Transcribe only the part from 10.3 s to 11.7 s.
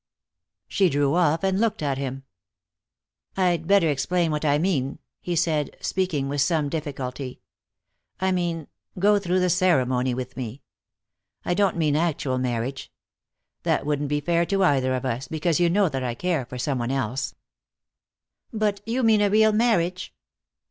me. I